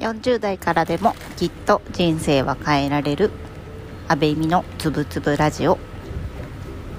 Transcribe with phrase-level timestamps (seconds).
[0.00, 3.30] 40代からでもきっと人生は変えられる
[4.08, 5.78] 安倍美のつぶつぶラジオ。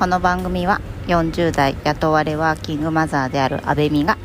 [0.00, 4.18] この番組は40代雇われワーキングマザーである安倍美が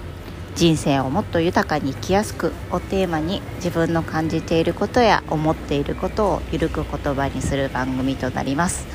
[0.56, 8.88] 人生をもっと豊かに生きやすくをテーマに自分の感じていることや思っていることをゆるく言葉にする番組となります。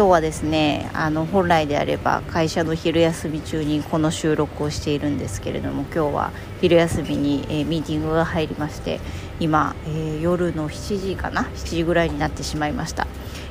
[0.00, 6.30] 今日はですねあの本来であれば会社の昼休み中にこの収録をしているんですけれども今日は
[6.62, 8.98] 昼休みに、えー、ミーティングが入りまして
[9.40, 13.06] 今、えー、夜の7時かな？7時ぐらいになってしまいました。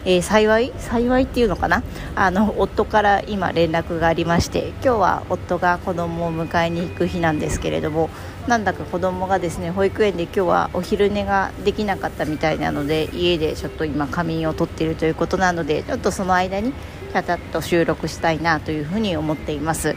[0.05, 1.83] えー、幸い幸いっていうのかな？
[2.15, 8.09] あの夫から今連絡がありまして今日は夫が子供を迎えに行く日なんですけれども
[8.47, 16.73] なんだか子供がですね保育園で今日はお昼寝ができなかったみたいなので家でちょっと今仮眠をとっているということなのでちょっとその間に
[17.11, 19.95] ちゃちゃっと収録したいなというふうに思っています。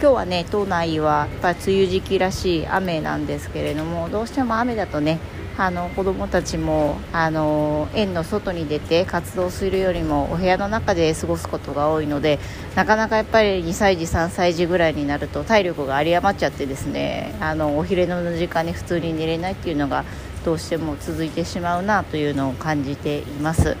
[0.00, 5.18] 今日はね島内はやっぱり梅雨時期らしい雨なんですけれどもどうしても雨だとね
[5.58, 12.38] あの子どもたちもあの園の外に出て活動するよりもお部屋の中で過ごすことが多いので
[12.76, 20.04] なかなかやっぱり2歳児3歳児ぐらいになると体力が有り余っちゃってですねあのお昼寝の時間に普通に寝れないっていうのが
[20.44, 23.76] どうしても続いてしまうなというのを感じています。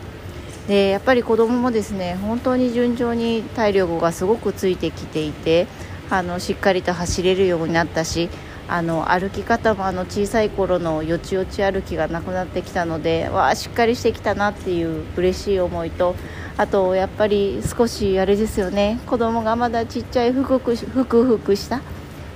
[0.66, 5.66] でやっぱり子どももですね本当に順調に体力がすごくついてきていて
[6.10, 8.28] あのしっかりと走れるようになったし
[8.68, 16.14] あの歩き方もあの小さい頃のよちよち歩きがなくなってきたのでわあしっかりしてきたなっていう嬉しい思いと
[16.58, 18.98] あとやっぱり少しあれですよね。
[19.06, 21.80] 子供がまだちっちゃいふくふくふくした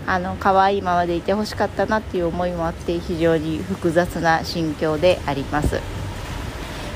[0.07, 5.81] あの可愛いままでいてほしかったなっていう思いもあって非常に複雑な心境であります。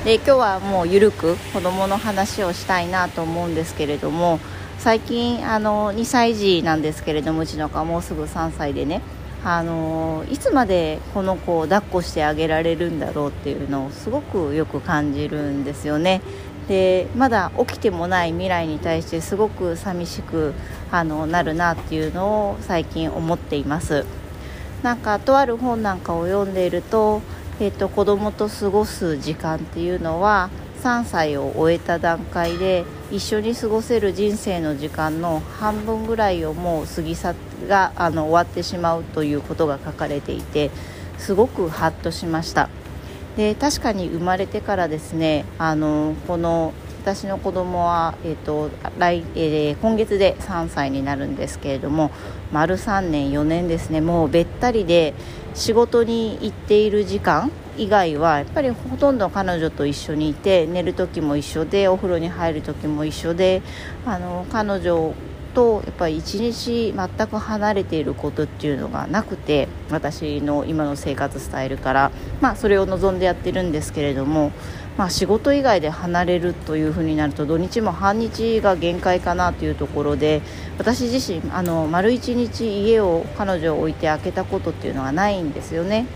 [0.05, 4.39] で今日はもうゆるく子供の話をしたいなと思うんですけれども
[4.79, 9.03] 最近あの2歳児なんですけれどもうちの子はもうすぐ3歳でね
[9.49, 16.21] あのいつまでこの子を抱っこしてあげられるんだろうっていうのをすごくよく感じるんですよね。
[16.67, 20.53] でまだ起きてもない未来に対してすごく寂しく
[20.91, 24.05] あのなるなっていうのを最近思っています
[24.83, 27.23] なんかとある本なんかを読んでいると,、
[27.61, 30.51] えーと、と子供と過ごす時間っていうのは
[30.87, 37.35] 13歳を終えた段階で一緒に過ごせる人生の時間の半分ぐらいをもう過ぎ去
[37.67, 40.71] があの終わってしまうということが書かれていて
[41.19, 42.69] すごくハッとしました。
[43.37, 46.73] で確かに生まれてからですねあのこの
[47.03, 52.11] 私の子供は、えーと来えー、今月で3歳になるんですけれども
[52.51, 55.15] 丸3年4年ですねもうべったりで
[55.55, 63.63] 仕事に行っている時間以外はやっぱりほとんど彼女と一緒にいて寝る時も一緒でお風呂に入る時も一緒で
[64.05, 65.15] あの彼女
[65.57, 74.53] とやっぱり一日全く離れていることっていうのがなくて私の今の生活スタイルから、まあ、それを望んでやってるんですけれども、
[74.99, 80.43] まあ、仕事以外で離れるというふうになると土日も半日が限界かなというところで
[80.77, 86.07] 私自身あの丸一日家を彼女を置いて開けたことっていうのはないんですよね。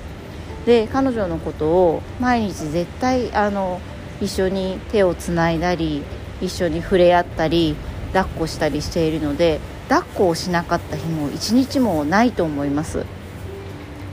[0.66, 3.80] で彼女のことを毎日絶対あの
[4.20, 6.02] 一緒に手をつないだり
[6.40, 7.76] 一緒に触れ合ったり
[8.12, 13.04] 抱っこしたりしているので抱っこをしなかった日も一日もないと思います。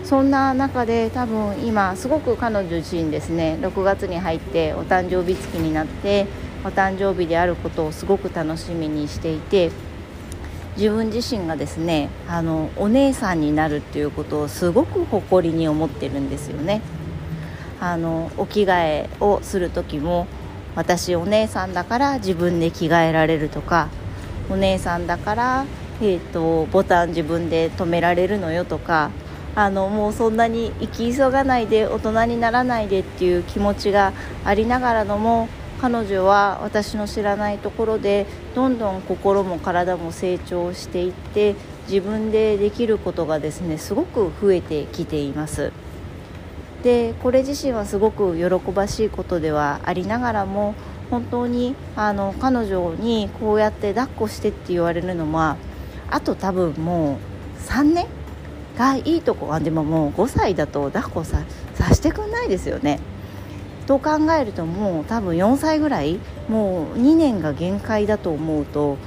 [0.04, 6.28] そんな中で多分今すごく彼女自身ですね6月に入ってお誕生日月になって
[6.64, 9.70] お誕生日であることをすごく楽しみにしていて
[10.78, 16.82] 自分自身がですねあのお姉さんになるっていうことをすごく誇りに思ってるんですよね。
[17.80, 20.28] あのお着替えをする時も
[20.76, 23.90] 私お姉さんだから自分で着替えられるとか
[24.50, 25.66] お姉さんだから、
[26.02, 29.12] えーと、ボタン自分で止められるのよとか
[29.56, 34.14] あのもうそんなに生き急がないで大人にならないでっていう気持ちが
[34.46, 35.50] ありながらのも
[35.82, 41.56] 彼女は私の知らないところでどんどん心も体も成長していって
[41.88, 45.72] 自分でできることがですねすごく増えてきています。
[46.84, 50.76] でこれ自身はすごく喜ばしいことではありながらも
[51.10, 55.58] 本当にあの彼女にこうやって抱っこしてって言われるのは
[56.10, 58.08] あと多分もう3年
[58.78, 63.00] がいいとこはでももう5歳だと抱っこささしてくんないですよね。
[63.88, 66.20] と考えるともう多分4歳ぐらい
[66.50, 68.98] もう2年が限界だと思うと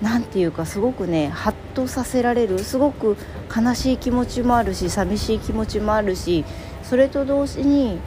[0.00, 3.16] 何ていうかすごくねハッとさせられるすごく
[3.54, 6.44] 悲しい気持ちもあるし寂しい気持ちもあるし
[6.82, 7.98] それと同時に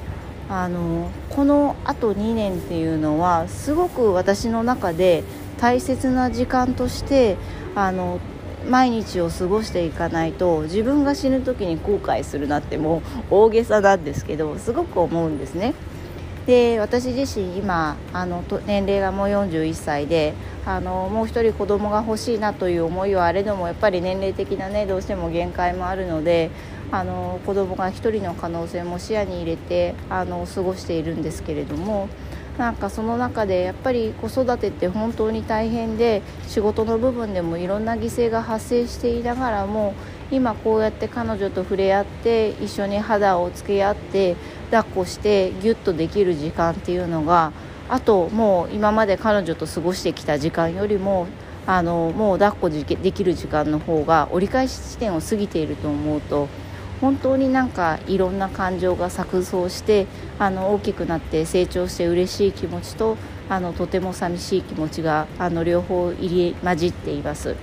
[0.49, 5.23] あのこのあと2年っていうのはすごく私の中で
[5.59, 7.37] 大切な時間として
[7.75, 8.19] あの
[8.67, 15.73] 毎日を過ごしていかないと自分が死ぬ時に後悔するなってもう大げさなんですけどすごく思うんですね。
[16.45, 20.33] で私自身今あの年齢がもう41歳で
[20.65, 26.51] あのもう一人子供が欲しいなという思いはあれどもやっぱり年齢的なねどうしても限界もあるので
[26.91, 32.09] あの子供が1人の可能性も視野に入れてあの過ごしているんですけれども
[32.57, 39.95] なんかその中でやっぱり子育てって本当に大変で仕事の部分でもいろんな犠牲が発生していながらも
[40.29, 44.35] 今こうやって彼女と触れ合って一緒に肌をつけ合って
[44.73, 47.51] 抱っこしてギュッとできる時間っていうのが
[47.89, 51.27] あともう今まで彼女と過ごしてきた時間よりも
[51.67, 56.47] あのもう抱っこできる時間の方が折り返し地点を過ぎていると思うと
[57.01, 60.07] 本当になんかいろんな感情が錯綜して
[60.39, 63.17] あの大きくなって成長して嬉しい気持ちと
[63.49, 67.55] あのとても寂しい気持ちがあの両方入り混じっています。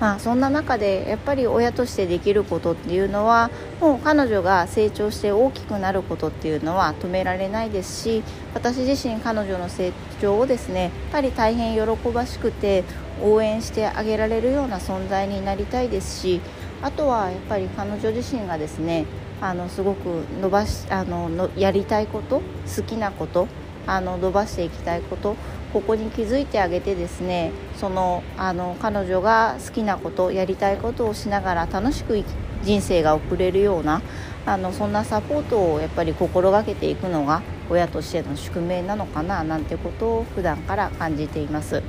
[0.00, 3.50] まあ、そんな中でやっぱり親としてできることっていうのは
[3.80, 8.22] もう彼女が成長して大きくなることっていうのは止められないですし
[8.54, 12.84] 私自身彼女の成長をですねやっぱり大変喜ばしくて
[13.22, 16.40] 応援してあげられるような存在になりたいですし
[16.82, 19.06] あとはやっぱり彼女自身がですね
[19.40, 22.40] あのすごく伸ばしあののやりたいこと
[22.76, 23.46] 好きなこと
[23.86, 25.36] あの伸ばしていきたいこと
[25.72, 32.22] ここに気づいてあげてですねそのあの彼女が好きなことやりたいことをしながら楽しく
[32.62, 34.00] 人生が送れるような
[34.46, 41.82] あのそんなサポートをやっぱり心がけていくのが親としての宿命なのかななんてことを普段から感じています。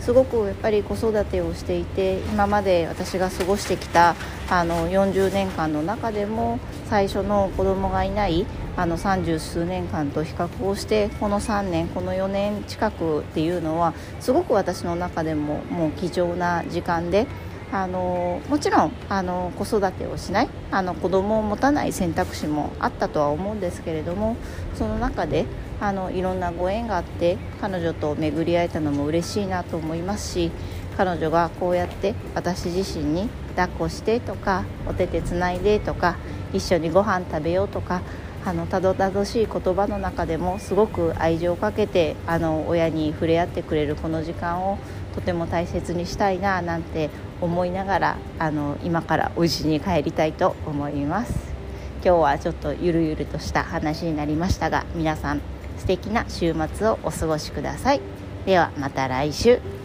[0.00, 4.14] すごくやっぱり子育てをしていて今まで私が過ごしてきた
[4.48, 17.26] あの40年間の中でも最初の子供がいないあの30数年間と比較をしてこの3年この4年近くっていうのはすごく私の中でももう貴重な時間で。
[17.72, 24.36] あのもちろんあの子育てをしないあの子供を持たない選択肢もあったとは思うんですけれども
[24.74, 25.46] その中で
[25.80, 30.52] あのいろんなご縁があって彼女と巡り会えたのも嬉しいなと思いますし
[30.96, 36.16] 彼女がこうやって私自身に抱っこしてとかお手手つないでとか
[36.52, 38.02] 一緒にご飯食べようとか
[38.44, 44.78] あのたどたどしい言葉の中でもすごく愛情をかけてあの親に触れ合ってくれるこの時間を
[45.14, 47.10] とても大切にしたいななんて
[47.40, 51.32] 思いながらあの今からお家に帰りたいと思います。
[52.04, 55.40] 今日はちょっとゆるゆるとした話になりましたが皆さん
[55.76, 58.00] 素敵な週末をお過ごしください。
[58.44, 59.75] ではまた来週。